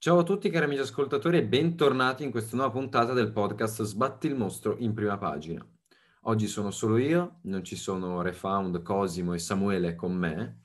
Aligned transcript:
Ciao 0.00 0.18
a 0.18 0.22
tutti 0.22 0.48
cari 0.48 0.66
amici 0.66 0.82
ascoltatori 0.82 1.38
e 1.38 1.44
bentornati 1.44 2.22
in 2.22 2.30
questa 2.30 2.54
nuova 2.54 2.70
puntata 2.70 3.12
del 3.12 3.32
podcast 3.32 3.82
Sbatti 3.82 4.28
il 4.28 4.36
mostro 4.36 4.76
in 4.78 4.94
prima 4.94 5.18
pagina. 5.18 5.66
Oggi 6.22 6.46
sono 6.46 6.70
solo 6.70 6.98
io, 6.98 7.40
non 7.42 7.64
ci 7.64 7.74
sono 7.74 8.22
Refound, 8.22 8.80
Cosimo 8.82 9.34
e 9.34 9.40
Samuele 9.40 9.96
con 9.96 10.14
me 10.14 10.60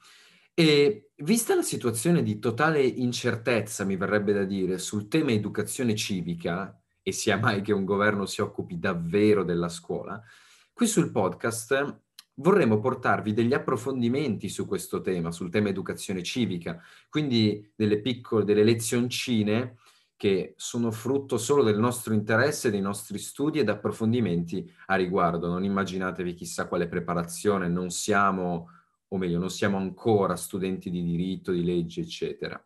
e 0.53 1.09
vista 1.15 1.55
la 1.55 1.63
situazione 1.63 2.21
di 2.21 2.37
totale 2.37 2.83
incertezza, 2.83 3.85
mi 3.85 3.97
verrebbe 3.97 4.33
da 4.33 4.43
dire, 4.43 4.77
sul 4.77 5.07
tema 5.07 5.31
educazione 5.31 5.95
civica, 5.95 6.79
e 7.01 7.11
sia 7.11 7.35
mai 7.41 7.63
che 7.63 7.73
un 7.73 7.85
governo 7.85 8.27
si 8.27 8.39
occupi 8.39 8.77
davvero 8.77 9.43
della 9.43 9.67
scuola, 9.67 10.21
qui 10.71 10.85
sul 10.85 11.09
podcast 11.09 12.02
vorremmo 12.35 12.79
portarvi 12.79 13.33
degli 13.33 13.53
approfondimenti 13.53 14.49
su 14.49 14.65
questo 14.65 15.01
tema, 15.01 15.31
sul 15.31 15.49
tema 15.49 15.69
educazione 15.69 16.23
civica, 16.23 16.81
quindi 17.09 17.71
delle 17.75 17.99
piccole, 18.01 18.43
delle 18.43 18.63
lezioncine 18.63 19.77
che 20.15 20.53
sono 20.55 20.91
frutto 20.91 21.37
solo 21.37 21.63
del 21.63 21.77
nostro 21.77 22.13
interesse, 22.13 22.71
dei 22.71 22.81
nostri 22.81 23.17
studi 23.17 23.59
ed 23.59 23.69
approfondimenti 23.69 24.71
a 24.85 24.95
riguardo. 24.95 25.49
Non 25.49 25.63
immaginatevi 25.63 26.33
chissà 26.33 26.67
quale 26.67 26.87
preparazione, 26.87 27.67
non 27.67 27.89
siamo, 27.89 28.69
o 29.09 29.17
meglio, 29.17 29.37
non 29.37 29.49
siamo 29.49 29.77
ancora 29.77 30.35
studenti 30.35 30.89
di 30.89 31.03
diritto, 31.03 31.51
di 31.51 31.63
legge, 31.65 32.01
eccetera. 32.01 32.63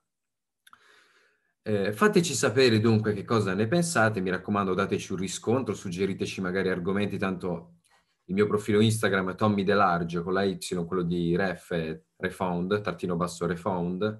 Eh, 1.63 1.91
fateci 1.91 2.33
sapere 2.33 2.79
dunque 2.79 3.13
che 3.13 3.25
cosa 3.25 3.53
ne 3.53 3.67
pensate, 3.67 4.21
mi 4.21 4.29
raccomando 4.29 4.73
dateci 4.73 5.11
un 5.11 5.17
riscontro, 5.17 5.73
suggeriteci 5.73 6.39
magari 6.39 6.69
argomenti, 6.69 7.17
tanto 7.17 7.76
il 8.27 8.33
mio 8.33 8.47
profilo 8.47 8.81
Instagram 8.81 9.31
è 9.31 9.35
Tommy 9.35 9.63
Delarge 9.63 10.21
con 10.21 10.33
la 10.33 10.43
Y, 10.43 10.57
quello 10.85 11.03
di 11.03 11.35
Ref, 11.35 12.01
Refound, 12.17 12.81
trattino 12.81 13.15
basso 13.15 13.45
Refound, 13.45 14.19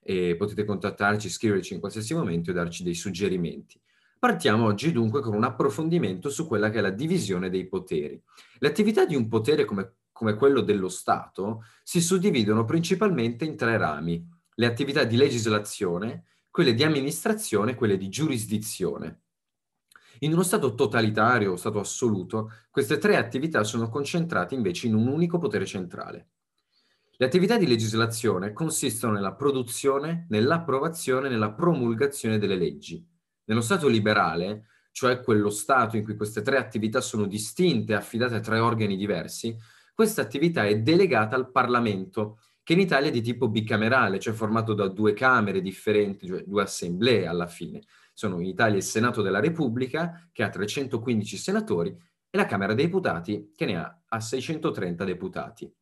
e 0.00 0.36
potete 0.36 0.64
contattarci, 0.64 1.28
scriverci 1.28 1.74
in 1.74 1.80
qualsiasi 1.80 2.14
momento 2.14 2.50
e 2.50 2.54
darci 2.54 2.82
dei 2.82 2.94
suggerimenti. 2.94 3.80
Partiamo 4.18 4.66
oggi 4.66 4.92
dunque 4.92 5.20
con 5.20 5.34
un 5.34 5.42
approfondimento 5.42 6.30
su 6.30 6.46
quella 6.46 6.70
che 6.70 6.78
è 6.78 6.80
la 6.80 6.90
divisione 6.90 7.50
dei 7.50 7.66
poteri. 7.66 8.20
Le 8.58 8.68
attività 8.68 9.04
di 9.04 9.16
un 9.16 9.26
potere 9.26 9.64
come, 9.64 9.94
come 10.12 10.34
quello 10.34 10.60
dello 10.60 10.88
Stato 10.88 11.64
si 11.82 12.00
suddividono 12.00 12.64
principalmente 12.64 13.44
in 13.44 13.56
tre 13.56 13.76
rami. 13.76 14.24
Le 14.54 14.66
attività 14.66 15.02
di 15.02 15.16
legislazione, 15.16 16.26
quelle 16.48 16.74
di 16.74 16.84
amministrazione 16.84 17.72
e 17.72 17.74
quelle 17.74 17.96
di 17.96 18.08
giurisdizione. 18.08 19.22
In 20.22 20.32
uno 20.32 20.44
Stato 20.44 20.74
totalitario 20.74 21.52
o 21.52 21.56
Stato 21.56 21.80
assoluto, 21.80 22.52
queste 22.70 22.98
tre 22.98 23.16
attività 23.16 23.64
sono 23.64 23.88
concentrate 23.88 24.54
invece 24.54 24.86
in 24.86 24.94
un 24.94 25.08
unico 25.08 25.38
potere 25.38 25.66
centrale. 25.66 26.28
Le 27.16 27.26
attività 27.26 27.58
di 27.58 27.66
legislazione 27.66 28.52
consistono 28.52 29.14
nella 29.14 29.34
produzione, 29.34 30.26
nell'approvazione 30.28 31.26
e 31.26 31.30
nella 31.30 31.52
promulgazione 31.52 32.38
delle 32.38 32.54
leggi. 32.54 33.04
Nello 33.46 33.60
Stato 33.62 33.88
liberale, 33.88 34.66
cioè 34.92 35.20
quello 35.22 35.50
Stato 35.50 35.96
in 35.96 36.04
cui 36.04 36.14
queste 36.14 36.42
tre 36.42 36.56
attività 36.56 37.00
sono 37.00 37.26
distinte 37.26 37.92
e 37.92 37.96
affidate 37.96 38.36
a 38.36 38.40
tre 38.40 38.60
organi 38.60 38.96
diversi, 38.96 39.56
questa 39.92 40.22
attività 40.22 40.64
è 40.64 40.80
delegata 40.80 41.34
al 41.34 41.50
Parlamento, 41.50 42.38
che 42.62 42.74
in 42.74 42.80
Italia 42.80 43.08
è 43.08 43.12
di 43.12 43.22
tipo 43.22 43.48
bicamerale, 43.48 44.20
cioè 44.20 44.34
formato 44.34 44.72
da 44.72 44.86
due 44.86 45.14
Camere 45.14 45.60
differenti, 45.60 46.28
cioè 46.28 46.44
due 46.46 46.62
assemblee 46.62 47.26
alla 47.26 47.48
fine, 47.48 47.82
sono 48.22 48.38
in 48.38 48.46
Italia 48.46 48.76
il 48.76 48.84
Senato 48.84 49.20
della 49.20 49.40
Repubblica, 49.40 50.28
che 50.30 50.44
ha 50.44 50.48
315 50.48 51.36
senatori, 51.36 51.90
e 51.90 52.38
la 52.38 52.46
Camera 52.46 52.72
dei 52.72 52.84
Deputati, 52.84 53.52
che 53.56 53.64
ne 53.64 53.76
ha, 53.76 54.02
ha 54.06 54.20
630 54.20 55.04
deputati. 55.04 55.72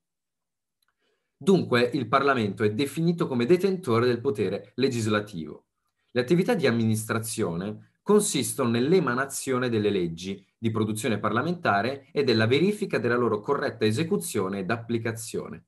Dunque 1.37 1.91
il 1.93 2.09
Parlamento 2.09 2.65
è 2.65 2.73
definito 2.73 3.27
come 3.27 3.45
detentore 3.45 4.07
del 4.07 4.21
potere 4.21 4.73
legislativo. 4.77 5.67
Le 6.13 6.21
attività 6.21 6.55
di 6.55 6.67
amministrazione 6.67 7.93
consistono 8.03 8.71
nell'emanazione 8.71 9.69
delle 9.69 9.91
leggi 9.91 10.45
di 10.57 10.71
produzione 10.71 11.19
parlamentare 11.19 12.09
e 12.11 12.25
della 12.25 12.47
verifica 12.47 12.99
della 12.99 13.17
loro 13.17 13.41
corretta 13.41 13.85
esecuzione 13.85 14.61
ed 14.61 14.71
applicazione. 14.71 15.67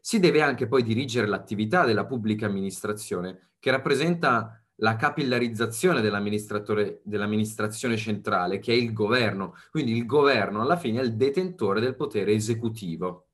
Si 0.00 0.20
deve 0.20 0.42
anche 0.42 0.68
poi 0.68 0.82
dirigere 0.82 1.26
l'attività 1.26 1.84
della 1.84 2.04
pubblica 2.04 2.46
amministrazione, 2.46 3.52
che 3.58 3.70
rappresenta 3.70 4.60
la 4.76 4.96
capillarizzazione 4.96 6.00
dell'amministrazione 6.00 7.96
centrale, 7.96 8.58
che 8.58 8.72
è 8.72 8.76
il 8.76 8.92
governo. 8.92 9.54
Quindi 9.70 9.96
il 9.96 10.06
governo 10.06 10.60
alla 10.60 10.76
fine 10.76 11.00
è 11.00 11.04
il 11.04 11.16
detentore 11.16 11.80
del 11.80 11.96
potere 11.96 12.32
esecutivo. 12.32 13.28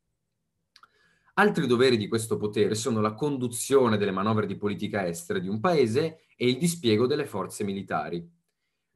Altri 1.35 1.67
doveri 1.67 1.97
di 1.97 2.09
questo 2.09 2.37
potere 2.37 2.75
sono 2.75 3.01
la 3.01 3.15
conduzione 3.15 3.97
delle 3.97 4.11
manovre 4.11 4.47
di 4.47 4.57
politica 4.57 5.07
estera 5.07 5.39
di 5.39 5.49
un 5.49 5.61
paese 5.61 6.27
e 6.37 6.49
il 6.49 6.59
dispiego 6.59 7.07
delle 7.07 7.25
forze 7.25 7.65
militari. 7.65 8.31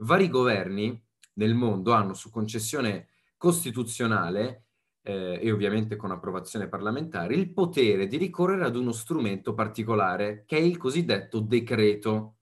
Vari 0.00 0.28
governi 0.28 1.02
nel 1.34 1.54
mondo 1.54 1.92
hanno 1.92 2.12
su 2.12 2.30
concessione 2.30 3.08
costituzionale 3.38 4.64
eh, 5.02 5.38
e 5.40 5.50
ovviamente 5.50 5.96
con 5.96 6.10
approvazione 6.10 6.68
parlamentare 6.68 7.34
il 7.34 7.52
potere 7.52 8.06
di 8.06 8.16
ricorrere 8.16 8.64
ad 8.64 8.76
uno 8.76 8.92
strumento 8.92 9.54
particolare 9.54 10.44
che 10.46 10.56
è 10.56 10.60
il 10.60 10.76
cosiddetto 10.76 11.40
decreto. 11.40 12.35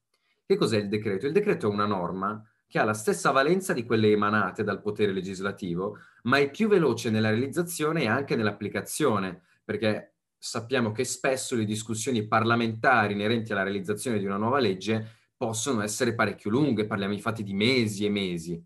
Che 0.46 0.56
cos'è 0.56 0.76
il 0.76 0.88
decreto? 0.88 1.26
Il 1.26 1.32
decreto 1.32 1.68
è 1.68 1.72
una 1.72 1.86
norma 1.86 2.46
che 2.66 2.78
ha 2.78 2.84
la 2.84 2.92
stessa 2.92 3.30
valenza 3.30 3.72
di 3.72 3.86
quelle 3.86 4.10
emanate 4.10 4.62
dal 4.62 4.82
potere 4.82 5.10
legislativo, 5.12 5.98
ma 6.24 6.36
è 6.36 6.50
più 6.50 6.68
veloce 6.68 7.08
nella 7.08 7.30
realizzazione 7.30 8.02
e 8.02 8.08
anche 8.08 8.36
nell'applicazione, 8.36 9.42
perché 9.64 10.16
sappiamo 10.36 10.92
che 10.92 11.04
spesso 11.04 11.56
le 11.56 11.64
discussioni 11.64 12.26
parlamentari 12.26 13.14
inerenti 13.14 13.52
alla 13.52 13.62
realizzazione 13.62 14.18
di 14.18 14.26
una 14.26 14.36
nuova 14.36 14.58
legge 14.58 15.20
possono 15.34 15.80
essere 15.80 16.14
parecchio 16.14 16.50
lunghe, 16.50 16.86
parliamo 16.86 17.14
infatti 17.14 17.42
di 17.42 17.54
mesi 17.54 18.04
e 18.04 18.10
mesi. 18.10 18.62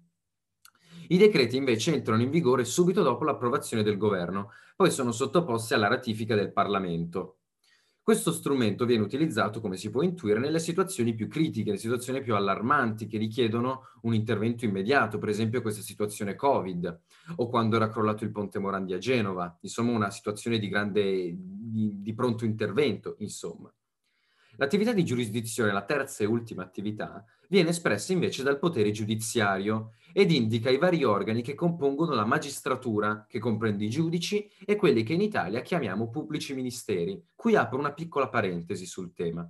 I 1.11 1.17
decreti 1.17 1.56
invece 1.56 1.94
entrano 1.94 2.22
in 2.22 2.31
vigore 2.31 2.65
subito 2.65 3.05
dopo 3.05 3.22
l'approvazione 3.22 3.84
del 3.84 3.97
governo, 3.97 4.50
poi 4.75 4.91
sono 4.91 5.12
sottoposti 5.12 5.75
alla 5.75 5.87
ratifica 5.87 6.34
del 6.34 6.53
Parlamento. 6.53 7.38
Questo 8.08 8.32
strumento 8.32 8.86
viene 8.86 9.02
utilizzato, 9.02 9.60
come 9.60 9.76
si 9.76 9.91
può 9.91 10.00
intuire, 10.00 10.41
nelle 10.41 10.60
situazioni 10.60 11.12
più 11.12 11.28
critiche, 11.28 11.66
nelle 11.66 11.76
situazioni 11.76 12.22
più 12.22 12.34
allarmanti 12.34 13.06
che 13.06 13.19
richiedono 13.19 13.82
un 14.04 14.14
intervento 14.14 14.64
immediato, 14.64 15.19
per 15.19 15.28
esempio 15.28 15.60
questa 15.60 15.82
situazione 15.82 16.34
Covid 16.34 17.00
o 17.36 17.48
quando 17.50 17.76
era 17.76 17.91
crollato 17.91 18.24
il 18.24 18.32
ponte 18.32 18.58
Morandi 18.58 18.94
a 18.94 18.96
Genova, 18.96 19.54
insomma 19.60 19.92
una 19.92 20.08
situazione 20.08 20.58
di 20.58 20.70
grande, 20.70 21.36
di, 21.36 22.00
di 22.00 22.14
pronto 22.14 22.46
intervento, 22.46 23.16
insomma. 23.19 23.70
L'attività 24.60 24.92
di 24.92 25.04
giurisdizione, 25.04 25.72
la 25.72 25.84
terza 25.84 26.24
e 26.24 26.26
ultima 26.26 26.64
attività, 26.64 27.24
viene 27.48 27.69
espressa 27.69 28.12
invece 28.12 28.42
dal 28.42 28.58
potere 28.58 28.91
giudiziario 28.91 29.92
ed 30.12 30.32
indica 30.32 30.69
i 30.69 30.78
vari 30.78 31.04
organi 31.04 31.42
che 31.42 31.54
compongono 31.54 32.12
la 32.12 32.24
magistratura, 32.24 33.24
che 33.28 33.38
comprende 33.38 33.84
i 33.84 33.88
giudici 33.88 34.50
e 34.66 34.74
quelli 34.74 35.04
che 35.04 35.12
in 35.12 35.20
Italia 35.20 35.60
chiamiamo 35.60 36.10
pubblici 36.10 36.54
ministeri. 36.54 37.22
Qui 37.36 37.54
apro 37.54 37.78
una 37.78 37.92
piccola 37.92 38.28
parentesi 38.28 38.84
sul 38.84 39.12
tema. 39.12 39.48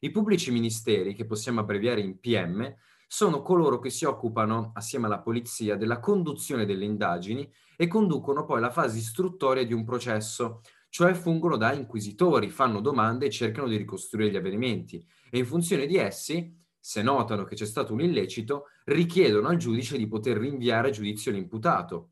I 0.00 0.10
pubblici 0.10 0.50
ministeri, 0.50 1.14
che 1.14 1.26
possiamo 1.26 1.60
abbreviare 1.60 2.00
in 2.00 2.18
PM, 2.18 2.74
sono 3.06 3.42
coloro 3.42 3.78
che 3.78 3.90
si 3.90 4.04
occupano, 4.04 4.72
assieme 4.74 5.06
alla 5.06 5.20
polizia, 5.20 5.76
della 5.76 6.00
conduzione 6.00 6.66
delle 6.66 6.84
indagini 6.84 7.48
e 7.76 7.86
conducono 7.86 8.44
poi 8.44 8.60
la 8.60 8.70
fase 8.70 8.98
istruttoria 8.98 9.64
di 9.64 9.72
un 9.72 9.84
processo, 9.84 10.62
cioè 10.90 11.14
fungono 11.14 11.56
da 11.56 11.72
inquisitori, 11.72 12.50
fanno 12.50 12.80
domande 12.80 13.26
e 13.26 13.30
cercano 13.30 13.68
di 13.68 13.76
ricostruire 13.76 14.30
gli 14.30 14.36
avvenimenti 14.36 15.04
e 15.30 15.38
in 15.38 15.46
funzione 15.46 15.86
di 15.86 15.96
essi, 15.96 16.54
se 16.78 17.00
notano 17.00 17.44
che 17.44 17.54
c'è 17.54 17.64
stato 17.64 17.92
un 17.92 18.00
illecito, 18.00 18.66
richiedono 18.84 19.48
al 19.48 19.56
giudice 19.56 19.96
di 19.96 20.08
poter 20.08 20.36
rinviare 20.36 20.88
a 20.88 20.90
giudizio 20.90 21.30
l'imputato 21.30 22.10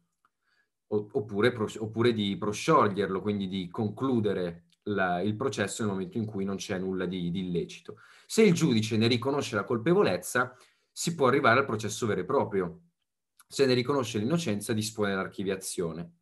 oppure, 0.87 1.55
oppure 1.78 2.12
di 2.12 2.37
proscioglierlo, 2.38 3.21
quindi 3.21 3.49
di 3.49 3.69
concludere 3.69 4.69
la, 4.84 5.21
il 5.21 5.34
processo 5.34 5.83
nel 5.83 5.93
momento 5.93 6.17
in 6.17 6.25
cui 6.25 6.44
non 6.44 6.56
c'è 6.56 6.78
nulla 6.78 7.05
di, 7.05 7.31
di 7.33 7.49
illecito. 7.49 7.97
Se 8.27 8.43
il 8.43 8.55
giudice 8.55 8.97
ne 8.97 9.08
riconosce 9.08 9.56
la 9.56 9.64
colpevolezza, 9.64 10.56
si 10.93 11.14
può 11.17 11.26
arrivare 11.26 11.61
al 11.61 11.67
processo 11.67 12.06
vero 12.06 12.20
e 12.20 12.25
proprio. 12.25 12.82
Se 13.49 13.67
ne 13.67 13.75
riconosce 13.75 14.19
l'innocenza, 14.19 14.73
dispone 14.73 15.14
l'archiviazione 15.14 16.18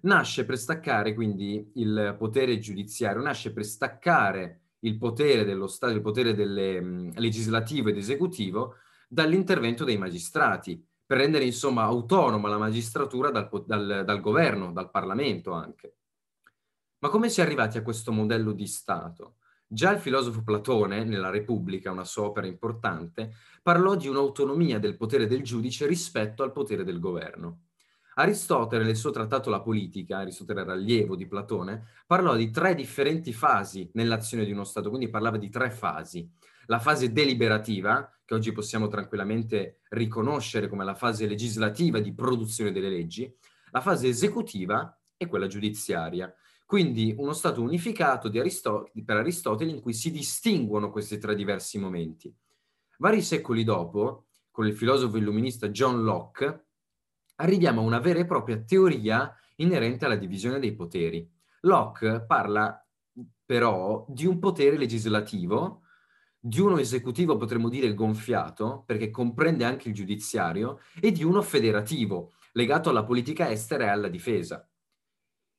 nasce 0.00 0.44
per 0.44 0.58
staccare 0.58 1.14
quindi 1.14 1.72
il 1.74 2.14
potere 2.18 2.58
giudiziario, 2.58 3.22
nasce 3.22 3.52
per 3.52 3.64
staccare 3.64 4.60
il 4.80 4.96
potere 4.96 5.44
dello 5.44 5.66
Stato, 5.66 5.92
il 5.92 6.00
potere 6.00 6.34
delle, 6.34 6.80
mh, 6.80 7.18
legislativo 7.18 7.88
ed 7.88 7.96
esecutivo 7.96 8.76
dall'intervento 9.08 9.84
dei 9.84 9.98
magistrati, 9.98 10.84
per 11.04 11.18
rendere 11.18 11.44
insomma 11.44 11.84
autonoma 11.84 12.48
la 12.48 12.58
magistratura 12.58 13.30
dal, 13.30 13.48
dal, 13.66 14.02
dal 14.04 14.20
governo, 14.20 14.72
dal 14.72 14.90
Parlamento 14.90 15.52
anche. 15.52 15.94
Ma 16.98 17.08
come 17.08 17.28
si 17.28 17.40
è 17.40 17.44
arrivati 17.44 17.78
a 17.78 17.82
questo 17.82 18.12
modello 18.12 18.52
di 18.52 18.66
Stato? 18.66 19.36
Già 19.66 19.92
il 19.92 19.98
filosofo 19.98 20.42
Platone, 20.42 21.04
nella 21.04 21.30
Repubblica, 21.30 21.90
una 21.90 22.04
sua 22.04 22.24
opera 22.24 22.46
importante, 22.46 23.34
parlò 23.62 23.94
di 23.96 24.08
un'autonomia 24.08 24.78
del 24.78 24.96
potere 24.96 25.26
del 25.26 25.42
giudice 25.42 25.86
rispetto 25.86 26.42
al 26.42 26.52
potere 26.52 26.84
del 26.84 27.00
governo. 27.00 27.67
Aristotele, 28.18 28.82
nel 28.82 28.96
suo 28.96 29.10
trattato 29.10 29.48
La 29.48 29.60
politica, 29.60 30.18
Aristotele 30.18 30.62
era 30.62 30.72
allievo 30.72 31.14
di 31.14 31.28
Platone, 31.28 31.86
parlò 32.04 32.34
di 32.34 32.50
tre 32.50 32.74
differenti 32.74 33.32
fasi 33.32 33.88
nell'azione 33.92 34.44
di 34.44 34.50
uno 34.50 34.64
Stato, 34.64 34.88
quindi 34.88 35.08
parlava 35.08 35.36
di 35.36 35.48
tre 35.48 35.70
fasi. 35.70 36.28
La 36.66 36.80
fase 36.80 37.12
deliberativa, 37.12 38.12
che 38.24 38.34
oggi 38.34 38.50
possiamo 38.50 38.88
tranquillamente 38.88 39.82
riconoscere 39.90 40.68
come 40.68 40.84
la 40.84 40.96
fase 40.96 41.28
legislativa 41.28 42.00
di 42.00 42.12
produzione 42.12 42.72
delle 42.72 42.88
leggi, 42.88 43.32
la 43.70 43.80
fase 43.80 44.08
esecutiva 44.08 44.98
e 45.16 45.26
quella 45.26 45.46
giudiziaria. 45.46 46.34
Quindi 46.66 47.14
uno 47.18 47.32
Stato 47.32 47.62
unificato 47.62 48.26
Aristo- 48.26 48.90
per 49.04 49.16
Aristotele 49.16 49.70
in 49.70 49.80
cui 49.80 49.94
si 49.94 50.10
distinguono 50.10 50.90
questi 50.90 51.18
tre 51.18 51.36
diversi 51.36 51.78
momenti. 51.78 52.34
Vari 52.98 53.22
secoli 53.22 53.62
dopo, 53.62 54.26
con 54.50 54.66
il 54.66 54.74
filosofo 54.74 55.16
illuminista 55.18 55.68
John 55.68 56.02
Locke, 56.02 56.64
arriviamo 57.40 57.80
a 57.80 57.84
una 57.84 57.98
vera 57.98 58.20
e 58.20 58.26
propria 58.26 58.58
teoria 58.58 59.34
inerente 59.56 60.04
alla 60.04 60.16
divisione 60.16 60.58
dei 60.58 60.74
poteri. 60.74 61.28
Locke 61.62 62.24
parla 62.26 62.84
però 63.44 64.04
di 64.08 64.26
un 64.26 64.38
potere 64.38 64.76
legislativo, 64.76 65.82
di 66.38 66.60
uno 66.60 66.78
esecutivo 66.78 67.36
potremmo 67.36 67.68
dire 67.68 67.92
gonfiato, 67.94 68.84
perché 68.86 69.10
comprende 69.10 69.64
anche 69.64 69.88
il 69.88 69.94
giudiziario, 69.94 70.80
e 71.00 71.10
di 71.10 71.24
uno 71.24 71.42
federativo, 71.42 72.34
legato 72.52 72.90
alla 72.90 73.04
politica 73.04 73.50
estera 73.50 73.84
e 73.84 73.88
alla 73.88 74.08
difesa. 74.08 74.68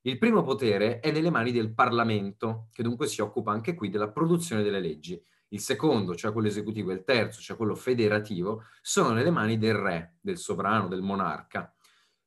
Il 0.02 0.18
primo 0.18 0.44
potere 0.44 1.00
è 1.00 1.12
nelle 1.12 1.30
mani 1.30 1.52
del 1.52 1.74
Parlamento, 1.74 2.70
che 2.72 2.84
dunque 2.84 3.08
si 3.08 3.22
occupa 3.22 3.52
anche 3.52 3.74
qui 3.74 3.90
della 3.90 4.10
produzione 4.10 4.64
delle 4.64 4.80
leggi. 4.80 5.22
Il 5.50 5.60
secondo, 5.60 6.16
cioè 6.16 6.32
quello 6.32 6.48
esecutivo, 6.48 6.92
e 6.92 6.96
il 6.96 7.04
terzo, 7.04 7.42
cioè 7.42 7.58
quello 7.58 7.76
federativo, 7.76 8.64
sono 8.82 9.12
nelle 9.12 9.32
mani 9.32 9.58
del 9.58 9.76
re, 9.76 10.18
del 10.22 10.38
sovrano, 10.38 10.88
del 10.88 11.02
monarca. 11.02 11.74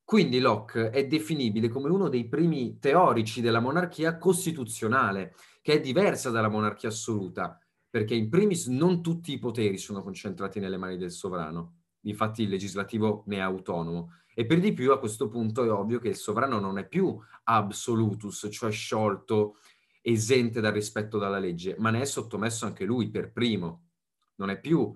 Quindi 0.04 0.40
Locke 0.40 0.90
è 0.90 1.06
definibile 1.06 1.68
come 1.68 1.88
uno 1.88 2.08
dei 2.08 2.28
primi 2.28 2.78
teorici 2.78 3.40
della 3.40 3.60
monarchia 3.60 4.18
costituzionale, 4.18 5.34
che 5.62 5.74
è 5.74 5.80
diversa 5.80 6.30
dalla 6.30 6.48
monarchia 6.48 6.88
assoluta, 6.88 7.58
perché 7.88 8.14
in 8.14 8.28
primis 8.28 8.66
non 8.66 9.02
tutti 9.02 9.32
i 9.32 9.38
poteri 9.38 9.78
sono 9.78 10.02
concentrati 10.02 10.58
nelle 10.58 10.76
mani 10.76 10.96
del 10.96 11.12
sovrano, 11.12 11.76
infatti 12.02 12.42
il 12.42 12.48
legislativo 12.48 13.22
ne 13.26 13.36
è 13.36 13.40
autonomo, 13.40 14.14
e 14.34 14.46
per 14.46 14.60
di 14.60 14.72
più 14.72 14.92
a 14.92 14.98
questo 14.98 15.28
punto 15.28 15.62
è 15.62 15.70
ovvio 15.70 15.98
che 15.98 16.08
il 16.08 16.16
sovrano 16.16 16.58
non 16.58 16.78
è 16.78 16.88
più 16.88 17.18
absolutus, 17.44 18.48
cioè 18.50 18.70
sciolto 18.70 19.56
esente 20.02 20.60
dal 20.60 20.72
rispetto 20.72 21.18
della 21.18 21.38
legge, 21.38 21.76
ma 21.78 21.90
ne 21.90 22.02
è 22.02 22.04
sottomesso 22.04 22.66
anche 22.66 22.84
lui 22.84 23.08
per 23.08 23.32
primo. 23.32 23.88
Non 24.36 24.50
è 24.50 24.60
più 24.60 24.92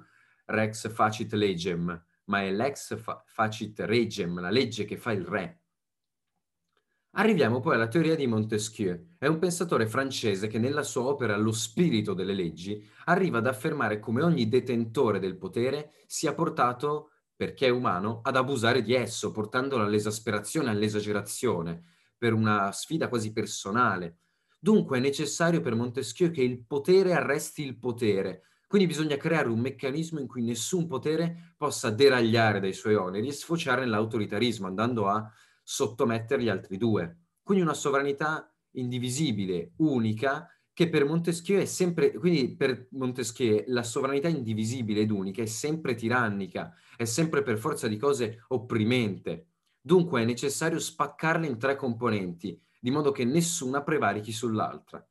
rex 0.46 0.90
facit 0.92 1.32
legem, 1.32 2.04
ma 2.24 2.42
è 2.42 2.50
l'ex 2.50 2.98
fa- 2.98 3.22
facit 3.26 3.80
regem, 3.80 4.40
la 4.40 4.50
legge 4.50 4.84
che 4.84 4.96
fa 4.96 5.12
il 5.12 5.24
re. 5.24 5.60
Arriviamo 7.18 7.60
poi 7.60 7.76
alla 7.76 7.88
teoria 7.88 8.14
di 8.14 8.26
Montesquieu. 8.26 9.14
È 9.16 9.26
un 9.26 9.38
pensatore 9.38 9.86
francese 9.86 10.48
che 10.48 10.58
nella 10.58 10.82
sua 10.82 11.04
opera 11.04 11.36
Lo 11.38 11.52
spirito 11.52 12.12
delle 12.12 12.34
leggi 12.34 12.86
arriva 13.06 13.38
ad 13.38 13.46
affermare 13.46 13.98
come 14.00 14.22
ogni 14.22 14.48
detentore 14.48 15.18
del 15.18 15.38
potere 15.38 15.94
sia 16.06 16.34
portato, 16.34 17.12
perché 17.34 17.66
è 17.66 17.70
umano, 17.70 18.20
ad 18.22 18.36
abusare 18.36 18.82
di 18.82 18.92
esso, 18.92 19.30
portandolo 19.30 19.82
all'esasperazione, 19.82 20.68
all'esagerazione, 20.68 21.84
per 22.18 22.34
una 22.34 22.70
sfida 22.72 23.08
quasi 23.08 23.32
personale, 23.32 24.18
Dunque 24.58 24.98
è 24.98 25.00
necessario 25.00 25.60
per 25.60 25.74
Montesquieu 25.74 26.30
che 26.30 26.42
il 26.42 26.64
potere 26.64 27.12
arresti 27.12 27.62
il 27.62 27.78
potere. 27.78 28.42
Quindi 28.66 28.88
bisogna 28.88 29.16
creare 29.16 29.48
un 29.48 29.60
meccanismo 29.60 30.18
in 30.18 30.26
cui 30.26 30.42
nessun 30.42 30.86
potere 30.88 31.54
possa 31.56 31.90
deragliare 31.90 32.58
dai 32.58 32.72
suoi 32.72 32.94
oneri 32.94 33.28
e 33.28 33.32
sfociare 33.32 33.82
nell'autoritarismo, 33.82 34.66
andando 34.66 35.06
a 35.06 35.30
sottomettere 35.62 36.42
gli 36.42 36.48
altri 36.48 36.76
due. 36.76 37.18
Quindi 37.42 37.62
una 37.62 37.74
sovranità 37.74 38.52
indivisibile, 38.72 39.72
unica, 39.76 40.48
che 40.72 40.90
per 40.90 41.06
Montesquieu 41.06 41.60
è 41.60 41.64
sempre, 41.64 42.12
quindi 42.12 42.54
per 42.54 42.88
Montesquieu 42.90 43.64
la 43.68 43.82
sovranità 43.82 44.28
indivisibile 44.28 45.00
ed 45.00 45.10
unica 45.10 45.42
è 45.42 45.46
sempre 45.46 45.94
tirannica, 45.94 46.74
è 46.96 47.04
sempre 47.04 47.42
per 47.42 47.56
forza 47.56 47.88
di 47.88 47.96
cose 47.96 48.44
opprimente. 48.48 49.52
Dunque 49.80 50.20
è 50.20 50.24
necessario 50.24 50.78
spaccarla 50.78 51.46
in 51.46 51.58
tre 51.58 51.76
componenti, 51.76 52.60
di 52.86 52.92
modo 52.92 53.10
che 53.10 53.24
nessuna 53.24 53.82
prevarichi 53.82 54.30
sull'altra. 54.30 55.04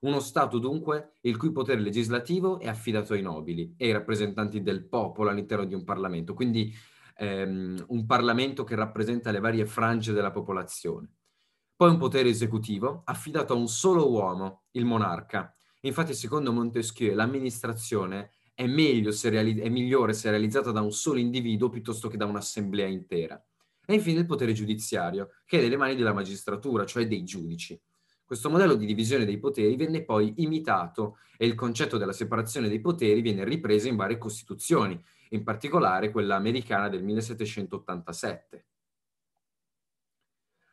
Uno 0.00 0.20
Stato 0.20 0.58
dunque 0.58 1.12
il 1.22 1.38
cui 1.38 1.52
potere 1.52 1.80
legislativo 1.80 2.60
è 2.60 2.68
affidato 2.68 3.14
ai 3.14 3.22
nobili 3.22 3.72
e 3.78 3.86
ai 3.86 3.92
rappresentanti 3.92 4.60
del 4.60 4.84
popolo 4.84 5.30
all'interno 5.30 5.64
di 5.64 5.72
un 5.72 5.84
Parlamento, 5.84 6.34
quindi 6.34 6.70
ehm, 7.16 7.82
un 7.88 8.04
Parlamento 8.04 8.62
che 8.62 8.74
rappresenta 8.74 9.30
le 9.30 9.40
varie 9.40 9.64
frange 9.64 10.12
della 10.12 10.32
popolazione. 10.32 11.14
Poi 11.74 11.88
un 11.88 11.96
potere 11.96 12.28
esecutivo 12.28 13.00
affidato 13.06 13.54
a 13.54 13.56
un 13.56 13.68
solo 13.68 14.10
uomo, 14.10 14.64
il 14.72 14.84
monarca. 14.84 15.50
Infatti, 15.80 16.12
secondo 16.12 16.52
Montesquieu, 16.52 17.14
l'amministrazione 17.14 18.32
è, 18.52 18.66
reali- 18.66 19.60
è 19.60 19.70
migliore 19.70 20.12
se 20.12 20.28
realizzata 20.28 20.72
da 20.72 20.82
un 20.82 20.92
solo 20.92 21.18
individuo 21.18 21.70
piuttosto 21.70 22.08
che 22.08 22.18
da 22.18 22.26
un'assemblea 22.26 22.86
intera. 22.86 23.42
E 23.86 23.94
infine 23.94 24.20
il 24.20 24.26
potere 24.26 24.52
giudiziario, 24.52 25.30
che 25.44 25.58
è 25.58 25.62
nelle 25.62 25.76
mani 25.76 25.94
della 25.94 26.12
magistratura, 26.12 26.86
cioè 26.86 27.06
dei 27.06 27.22
giudici. 27.24 27.80
Questo 28.24 28.48
modello 28.48 28.74
di 28.74 28.86
divisione 28.86 29.26
dei 29.26 29.38
poteri 29.38 29.76
venne 29.76 30.02
poi 30.02 30.32
imitato 30.38 31.18
e 31.36 31.46
il 31.46 31.54
concetto 31.54 31.98
della 31.98 32.12
separazione 32.12 32.68
dei 32.68 32.80
poteri 32.80 33.20
viene 33.20 33.44
ripreso 33.44 33.88
in 33.88 33.96
varie 33.96 34.16
costituzioni, 34.16 34.98
in 35.30 35.42
particolare 35.42 36.10
quella 36.10 36.36
americana 36.36 36.88
del 36.88 37.02
1787. 37.02 38.64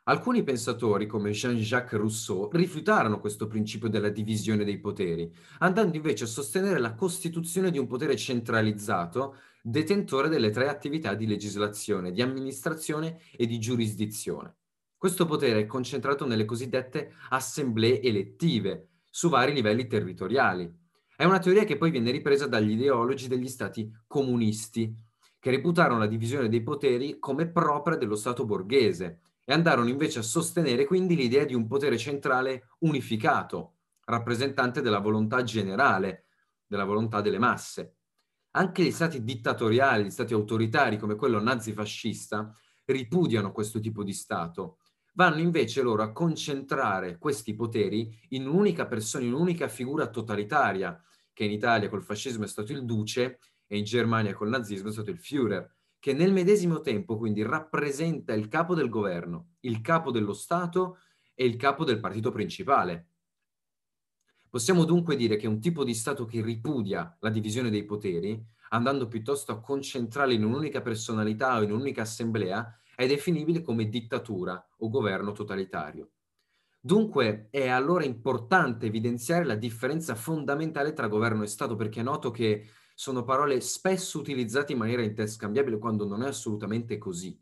Alcuni 0.06 0.42
pensatori, 0.42 1.06
come 1.06 1.30
Jean-Jacques 1.30 2.00
Rousseau, 2.00 2.50
rifiutarono 2.52 3.20
questo 3.20 3.46
principio 3.46 3.88
della 3.88 4.10
divisione 4.10 4.64
dei 4.64 4.80
poteri, 4.80 5.32
andando 5.60 5.96
invece 5.96 6.24
a 6.24 6.28
sostenere 6.28 6.80
la 6.80 6.96
costituzione 6.96 7.70
di 7.70 7.78
un 7.78 7.86
potere 7.86 8.16
centralizzato 8.16 9.36
detentore 9.62 10.28
delle 10.28 10.50
tre 10.50 10.70
attività 10.70 11.14
di 11.14 11.28
legislazione, 11.28 12.12
di 12.12 12.24
amministrazione 12.24 13.20
e 13.38 13.46
di 13.46 13.60
giurisdizione. 13.60 14.56
Questo 14.98 15.28
potere 15.28 15.60
è 15.60 15.66
concentrato 15.68 16.26
nelle 16.26 16.46
cosiddette 16.46 17.14
assemblee 17.30 18.02
elettive 18.02 18.88
su 19.08 19.30
vari 19.30 19.54
livelli 19.54 19.86
territoriali. 19.86 20.68
È 21.16 21.26
una 21.26 21.38
teoria 21.38 21.64
che 21.64 21.78
poi 21.78 21.92
viene 21.92 22.10
ripresa 22.10 22.48
dagli 22.48 22.72
ideologi 22.72 23.28
degli 23.28 23.48
stati 23.48 23.92
comunisti, 24.08 24.92
che 25.40 25.52
reputarono 25.52 26.00
la 26.00 26.08
divisione 26.08 26.50
dei 26.50 26.64
poteri 26.64 27.20
come 27.20 27.48
propria 27.48 27.98
dello 27.98 28.16
Stato 28.16 28.46
borghese 28.46 29.20
e 29.52 29.54
andarono 29.54 29.90
invece 29.90 30.20
a 30.20 30.24
sostenere 30.24 30.86
quindi 30.86 31.14
l'idea 31.14 31.44
di 31.44 31.54
un 31.54 31.68
potere 31.68 31.98
centrale 31.98 32.70
unificato, 32.80 33.80
rappresentante 34.06 34.80
della 34.80 35.00
volontà 35.00 35.44
generale, 35.44 36.28
della 36.66 36.86
volontà 36.86 37.20
delle 37.20 37.38
masse. 37.38 37.98
Anche 38.52 38.82
gli 38.82 38.92
stati 38.92 39.26
dittatoriali, 39.26 40.06
gli 40.06 40.10
stati 40.10 40.32
autoritari 40.32 40.98
come 40.98 41.16
quello 41.16 41.42
nazifascista 41.42 42.56
ripudiano 42.86 43.52
questo 43.52 43.82
tipo 43.82 44.06
di 44.06 44.14
Stato. 44.14 44.78
Vanno 45.16 45.42
invece 45.42 45.82
loro 45.82 46.04
a 46.04 46.14
concentrare 46.14 47.18
questi 47.18 47.54
poteri 47.54 48.10
in 48.30 48.48
un'unica 48.48 48.86
persona, 48.86 49.26
in 49.26 49.34
un'unica 49.34 49.68
figura 49.68 50.08
totalitaria, 50.08 50.98
che 51.34 51.44
in 51.44 51.52
Italia 51.52 51.90
col 51.90 52.04
fascismo 52.04 52.46
è 52.46 52.48
stato 52.48 52.72
il 52.72 52.86
duce 52.86 53.40
e 53.68 53.78
in 53.78 53.84
Germania 53.84 54.34
col 54.34 54.48
nazismo 54.48 54.88
è 54.88 54.94
stato 54.94 55.10
il 55.10 55.20
Führer, 55.20 55.68
che 56.02 56.14
nel 56.14 56.34
medesimo 56.34 56.82
tempo 56.82 57.16
quindi 57.16 57.44
rappresenta 57.44 58.34
il 58.34 58.48
capo 58.48 58.74
del 58.74 58.90
governo, 58.90 59.58
il 59.60 59.82
capo 59.82 60.10
dello 60.10 60.34
Stato 60.34 60.98
e 61.36 61.46
il 61.46 61.58
capo 61.58 61.84
del 61.84 62.00
partito 62.00 62.32
principale. 62.32 63.10
Possiamo 64.50 64.84
dunque 64.84 65.16
dire 65.16 65.38
che 65.38 65.46
un 65.46 65.62
tipo 65.62 65.84
di 65.84 65.94
Stato 65.94 66.26
che 66.26 66.42
ripudia 66.42 67.16
la 67.20 67.30
divisione 67.30 67.70
dei 67.70 67.86
poteri, 67.86 68.44
andando 68.70 69.08
piuttosto 69.08 69.52
a 69.52 69.62
concentrarli 69.62 70.34
in 70.34 70.44
un'unica 70.44 70.82
personalità 70.82 71.60
o 71.60 71.62
in 71.62 71.72
un'unica 71.72 72.02
assemblea, 72.02 72.80
è 72.96 73.06
definibile 73.06 73.62
come 73.62 73.88
dittatura 73.88 74.70
o 74.78 74.90
governo 74.90 75.34
totalitario. 75.34 76.14
Dunque 76.80 77.50
è 77.52 77.68
allora 77.68 78.06
importante 78.06 78.88
evidenziare 78.88 79.46
la 79.46 79.54
differenza 79.54 80.16
fondamentale 80.16 80.94
tra 80.94 81.08
governo 81.08 81.44
e 81.44 81.48
Stato, 81.48 81.76
perché 81.76 82.00
è 82.00 82.04
noto 82.04 82.32
che 82.32 82.66
sono 83.02 83.24
parole 83.24 83.62
spesso 83.62 84.20
utilizzate 84.20 84.74
in 84.74 84.78
maniera 84.78 85.02
interscambiabile 85.02 85.80
quando 85.80 86.06
non 86.06 86.22
è 86.22 86.28
assolutamente 86.28 87.00
così. 87.00 87.36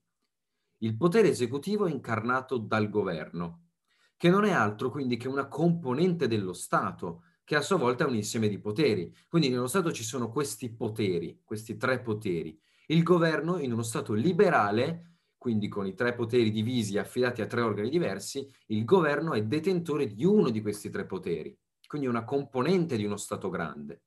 Il 0.78 0.96
potere 0.96 1.28
esecutivo 1.28 1.86
è 1.86 1.92
incarnato 1.92 2.58
dal 2.58 2.90
governo, 2.90 3.72
che 4.16 4.30
non 4.30 4.46
è 4.46 4.52
altro 4.52 4.90
quindi 4.90 5.18
che 5.18 5.28
una 5.28 5.50
componente 5.50 6.30
dello 6.30 6.54
Stato, 6.54 7.24
che 7.44 7.58
a 7.58 7.62
sua 7.62 7.76
volta 7.76 8.06
è 8.06 8.08
un 8.08 8.16
insieme 8.16 8.48
di 8.48 8.58
poteri. 8.58 9.14
Quindi 9.28 9.50
nello 9.50 9.68
Stato 9.68 9.92
ci 9.92 10.06
sono 10.06 10.32
questi 10.32 10.74
poteri, 10.74 11.42
questi 11.44 11.76
tre 11.76 12.00
poteri. 12.00 12.58
Il 12.88 13.04
governo 13.04 13.58
in 13.58 13.74
uno 13.74 13.84
Stato 13.84 14.14
liberale, 14.14 15.18
quindi 15.38 15.68
con 15.68 15.86
i 15.86 15.94
tre 15.94 16.16
poteri 16.16 16.52
divisi 16.52 16.96
e 16.96 17.00
affidati 17.00 17.42
a 17.42 17.48
tre 17.48 17.60
organi 17.60 17.90
diversi, 17.90 18.50
il 18.68 18.86
governo 18.86 19.34
è 19.34 19.44
detentore 19.44 20.08
di 20.08 20.24
uno 20.24 20.52
di 20.52 20.62
questi 20.62 20.90
tre 20.90 21.06
poteri, 21.06 21.54
quindi 21.86 22.08
una 22.08 22.24
componente 22.24 22.96
di 22.96 23.04
uno 23.04 23.18
Stato 23.18 23.50
grande. 23.50 24.04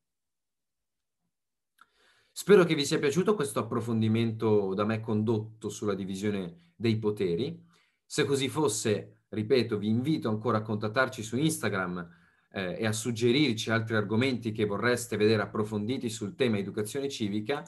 Spero 2.35 2.65
che 2.65 2.75
vi 2.75 2.87
sia 2.87 2.99
piaciuto 2.99 3.35
questo 3.35 3.59
approfondimento 3.59 4.73
da 4.73 4.87
me 4.87 5.01
condotto 5.01 5.69
sulla 5.69 5.95
divisione 5.95 6.73
dei 6.75 6.99
poteri. 6.99 7.63
Se 8.07 8.25
così 8.25 8.49
fosse, 8.49 9.25
ripeto, 9.29 9.77
vi 9.77 9.89
invito 9.89 10.31
ancora 10.31 10.59
a 10.59 10.63
contattarci 10.63 11.23
su 11.23 11.37
Instagram 11.37 12.09
eh, 12.51 12.79
e 12.79 12.87
a 12.87 12.93
suggerirci 12.93 13.71
altri 13.71 13.97
argomenti 13.97 14.51
che 14.53 14.65
vorreste 14.65 15.19
vedere 15.19 15.43
approfonditi 15.43 16.09
sul 16.09 16.35
tema 16.35 16.57
educazione 16.57 17.11
civica. 17.11 17.63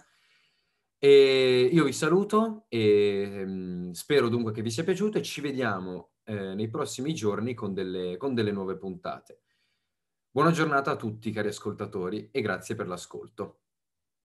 E 0.99 1.68
io 1.71 1.85
vi 1.85 1.92
saluto 1.92 2.64
e 2.71 3.44
mh, 3.44 3.50
mm, 3.50 3.90
spero 3.90 4.30
dunque 4.30 4.52
che 4.52 4.62
vi 4.62 4.71
sia 4.71 4.83
piaciuto 4.83 5.18
e 5.18 5.23
ci 5.23 5.42
vediamo 5.42 6.12
eh, 6.25 6.54
nei 6.54 6.71
prossimi 6.71 7.12
giorni 7.12 7.52
con 7.52 7.75
delle, 7.75 8.16
con 8.16 8.33
delle 8.33 8.50
nuove 8.50 8.78
puntate. 8.78 9.42
Buona 10.30 10.52
giornata 10.52 10.92
a 10.92 10.97
tutti 10.97 11.30
cari 11.30 11.49
ascoltatori 11.49 12.30
e 12.33 12.40
grazie 12.40 12.75
per 12.75 12.88
l'ascolto. 12.88 13.63